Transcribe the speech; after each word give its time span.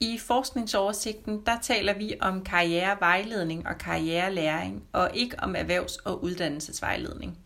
I 0.00 0.18
forskningsoversigten 0.18 1.46
der 1.46 1.58
taler 1.62 1.94
vi 1.94 2.14
om 2.20 2.44
karrierevejledning 2.44 3.68
og 3.68 3.78
karrierelæring, 3.78 4.84
og 4.92 5.10
ikke 5.14 5.40
om 5.40 5.56
erhvervs- 5.56 5.98
og 6.04 6.24
uddannelsesvejledning. 6.24 7.38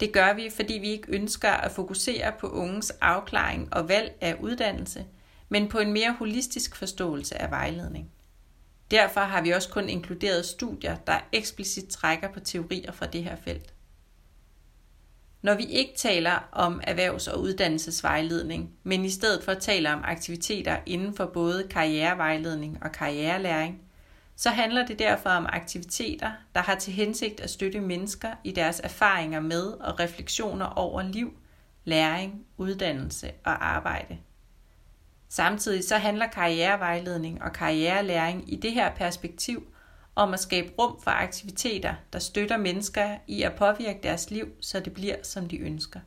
Det 0.00 0.12
gør 0.12 0.32
vi, 0.32 0.50
fordi 0.56 0.72
vi 0.72 0.88
ikke 0.88 1.12
ønsker 1.12 1.50
at 1.50 1.70
fokusere 1.70 2.32
på 2.40 2.48
unges 2.48 2.90
afklaring 2.90 3.74
og 3.74 3.88
valg 3.88 4.18
af 4.20 4.36
uddannelse, 4.40 5.06
men 5.48 5.68
på 5.68 5.78
en 5.78 5.92
mere 5.92 6.12
holistisk 6.12 6.76
forståelse 6.76 7.42
af 7.42 7.50
vejledning. 7.50 8.10
Derfor 8.90 9.20
har 9.20 9.42
vi 9.42 9.50
også 9.50 9.68
kun 9.68 9.88
inkluderet 9.88 10.46
studier, 10.46 10.96
der 10.96 11.20
eksplicit 11.32 11.88
trækker 11.88 12.32
på 12.32 12.40
teorier 12.40 12.92
fra 12.92 13.06
det 13.06 13.24
her 13.24 13.36
felt. 13.36 13.74
Når 15.42 15.54
vi 15.54 15.64
ikke 15.64 15.92
taler 15.96 16.48
om 16.52 16.80
erhvervs- 16.86 17.28
og 17.28 17.40
uddannelsesvejledning, 17.40 18.70
men 18.82 19.04
i 19.04 19.10
stedet 19.10 19.44
for 19.44 19.54
taler 19.54 19.92
om 19.92 20.00
aktiviteter 20.04 20.76
inden 20.86 21.14
for 21.14 21.26
både 21.26 21.68
karrierevejledning 21.68 22.78
og 22.82 22.92
karrierelæring, 22.92 23.82
så 24.36 24.50
handler 24.50 24.86
det 24.86 24.98
derfor 24.98 25.30
om 25.30 25.46
aktiviteter, 25.48 26.30
der 26.54 26.60
har 26.60 26.74
til 26.74 26.92
hensigt 26.92 27.40
at 27.40 27.50
støtte 27.50 27.80
mennesker 27.80 28.30
i 28.44 28.52
deres 28.52 28.80
erfaringer 28.84 29.40
med 29.40 29.62
og 29.62 30.00
refleksioner 30.00 30.66
over 30.66 31.02
liv, 31.02 31.32
læring, 31.84 32.44
uddannelse 32.56 33.30
og 33.44 33.66
arbejde. 33.66 34.18
Samtidig 35.28 35.84
så 35.84 35.96
handler 35.96 36.26
karrierevejledning 36.26 37.42
og 37.42 37.52
karrierelæring 37.52 38.52
i 38.52 38.56
det 38.56 38.72
her 38.72 38.94
perspektiv 38.94 39.74
om 40.20 40.34
at 40.34 40.40
skabe 40.40 40.72
rum 40.78 41.00
for 41.02 41.10
aktiviteter, 41.10 41.94
der 42.12 42.18
støtter 42.18 42.56
mennesker 42.56 43.16
i 43.26 43.42
at 43.42 43.54
påvirke 43.54 43.98
deres 44.02 44.30
liv, 44.30 44.48
så 44.60 44.80
det 44.80 44.94
bliver, 44.94 45.16
som 45.22 45.48
de 45.48 45.58
ønsker. 45.58 46.00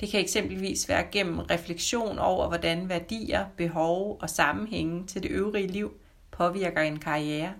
Det 0.00 0.10
kan 0.10 0.20
eksempelvis 0.20 0.88
være 0.88 1.06
gennem 1.12 1.38
refleksion 1.38 2.18
over, 2.18 2.48
hvordan 2.48 2.88
værdier, 2.88 3.46
behov 3.56 4.18
og 4.20 4.30
sammenhænge 4.30 5.06
til 5.06 5.22
det 5.22 5.30
øvrige 5.30 5.66
liv 5.66 5.92
påvirker 6.30 6.82
en 6.82 6.98
karriere, 6.98 7.52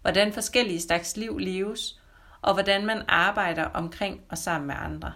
hvordan 0.00 0.32
forskellige 0.32 0.80
slags 0.80 1.16
liv 1.16 1.38
leves, 1.38 2.00
og 2.42 2.54
hvordan 2.54 2.86
man 2.86 3.02
arbejder 3.08 3.64
omkring 3.64 4.20
og 4.28 4.38
sammen 4.38 4.66
med 4.66 4.74
andre. 4.78 5.12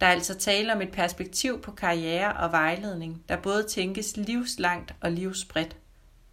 Der 0.00 0.06
er 0.06 0.10
altså 0.10 0.38
tale 0.38 0.72
om 0.72 0.82
et 0.82 0.92
perspektiv 0.92 1.62
på 1.62 1.72
karriere 1.72 2.32
og 2.32 2.52
vejledning, 2.52 3.24
der 3.28 3.36
både 3.36 3.62
tænkes 3.62 4.16
livslangt 4.16 4.94
og 5.00 5.12
livsbredt, 5.12 5.76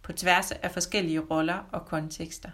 på 0.08 0.12
tværs 0.12 0.50
af 0.50 0.70
forskellige 0.70 1.20
roller 1.20 1.68
og 1.72 1.86
kontekster. 1.86 2.48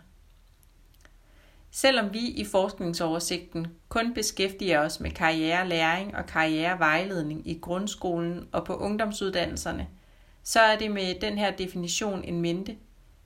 Selvom 1.70 2.12
vi 2.12 2.18
i 2.18 2.44
forskningsoversigten 2.44 3.66
kun 3.88 4.14
beskæftiger 4.14 4.80
os 4.80 5.00
med 5.00 5.10
karrierelæring 5.10 6.16
og 6.16 6.26
karrierevejledning 6.26 7.48
i 7.48 7.58
grundskolen 7.58 8.48
og 8.52 8.64
på 8.64 8.76
ungdomsuddannelserne, 8.76 9.88
så 10.42 10.60
er 10.60 10.76
det 10.76 10.90
med 10.90 11.20
den 11.20 11.38
her 11.38 11.50
definition 11.50 12.24
en 12.24 12.40
mente 12.40 12.76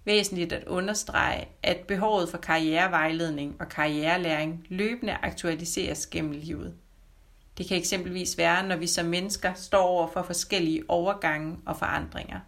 væsentligt 0.05 0.53
at 0.53 0.65
understrege, 0.65 1.49
at 1.63 1.77
behovet 1.77 2.29
for 2.29 2.39
karrierevejledning 2.39 3.57
og 3.61 3.69
karrierelæring 3.69 4.67
løbende 4.69 5.13
aktualiseres 5.23 6.07
gennem 6.07 6.33
livet. 6.33 6.75
Det 7.59 7.69
kan 7.69 7.77
eksempelvis 7.77 8.39
være, 8.39 8.67
når 8.67 8.77
vi 8.77 8.87
som 8.87 9.07
mennesker 9.07 9.55
står 9.55 9.83
over 9.83 10.09
for 10.13 10.23
forskellige 10.23 10.83
overgange 10.89 11.59
og 11.67 11.77
forandringer. 11.77 12.41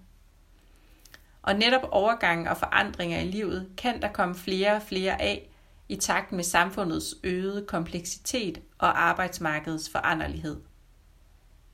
Og 1.43 1.55
netop 1.55 1.89
overgange 1.91 2.51
og 2.51 2.57
forandringer 2.57 3.21
i 3.21 3.25
livet 3.25 3.69
kan 3.77 4.03
der 4.03 4.13
komme 4.13 4.35
flere 4.35 4.75
og 4.75 4.83
flere 4.83 5.23
af 5.23 5.51
i 5.89 5.97
takt 5.97 6.33
med 6.33 6.45
samfundets 6.45 7.15
øgede 7.25 7.67
kompleksitet 7.67 8.61
og 8.79 9.03
arbejdsmarkedets 9.03 9.91
foranderlighed. 9.91 10.61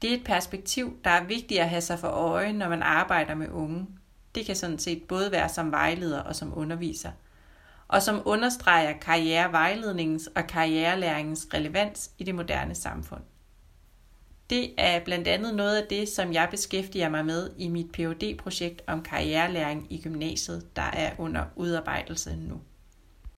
Det 0.03 0.11
er 0.11 0.17
et 0.17 0.25
perspektiv, 0.25 0.98
der 1.05 1.11
er 1.11 1.25
vigtigt 1.25 1.61
at 1.61 1.69
have 1.69 1.81
sig 1.81 1.98
for 1.98 2.09
øje, 2.09 2.53
når 2.53 2.69
man 2.69 2.83
arbejder 2.83 3.34
med 3.34 3.48
unge. 3.48 3.87
Det 4.34 4.47
kan 4.47 4.56
sådan 4.56 4.78
set 4.78 5.03
både 5.03 5.33
være 5.33 5.48
som 5.48 5.70
vejleder 5.70 6.20
og 6.20 6.37
som 6.37 6.59
underviser. 6.59 7.11
Og 7.89 8.03
som 8.03 8.22
understreger 8.25 8.92
karrierevejledningens 8.92 10.27
og 10.37 10.47
karrierelæringens 10.47 11.48
relevans 11.54 12.10
i 12.19 12.25
det 12.25 12.34
moderne 12.34 12.75
samfund. 12.75 13.22
Det 14.51 14.75
er 14.79 15.05
blandt 15.05 15.29
andet 15.29 15.55
noget 15.55 15.83
af 15.83 15.87
det, 15.91 16.09
som 16.09 16.33
jeg 16.33 16.49
beskæftiger 16.51 17.09
mig 17.09 17.27
med 17.27 17.51
i 17.59 17.69
mit 17.69 17.93
phd 17.93 18.37
projekt 18.39 18.83
om 18.87 19.03
karrierelæring 19.03 19.87
i 19.91 20.03
gymnasiet, 20.03 20.77
der 20.77 20.83
er 20.83 21.12
under 21.19 21.45
udarbejdelse 21.57 22.37
nu. 22.37 22.61